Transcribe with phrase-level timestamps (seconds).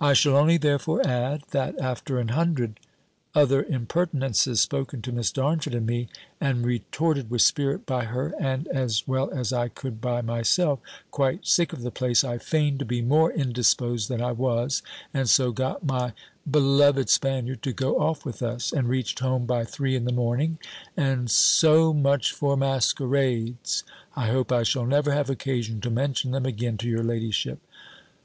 [0.00, 2.78] I shall only therefore add, that after an hundred
[3.34, 6.06] other impertinences spoken to Miss Darnford and me,
[6.40, 10.78] and retorted with spirit by her, and as well as I could by myself,
[11.10, 14.80] quite sick of the place, I feigned to be more indisposed than I was,
[15.12, 16.12] and so got my
[16.48, 20.58] beloved Spaniard to go off with us, and reached home by three in the morning.
[20.96, 23.82] And so much for masquerades.
[24.14, 27.58] I hope I shall never have occasion to mention them again to your ladyship.